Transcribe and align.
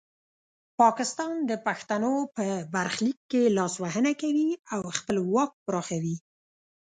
پاکستان 0.81 1.35
د 1.49 1.51
پښتنو 1.65 2.13
په 2.35 2.45
برخلیک 2.75 3.17
کې 3.31 3.53
لاسوهنه 3.57 4.11
کوي 4.21 4.49
او 4.73 4.81
خپل 4.97 5.15
واک 5.33 5.51
پراخوي. 5.65 6.17